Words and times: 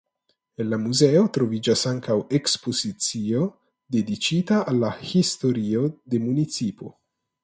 En 0.63 0.67
la 0.69 0.77
muzeo 0.83 1.19
troviĝas 1.35 1.83
ankaŭ 1.91 2.15
ekspozicio 2.39 3.41
dediĉita 3.97 4.59
al 4.73 4.83
la 4.85 4.93
historio 5.13 5.85
de 6.15 6.23
municipo. 6.29 6.91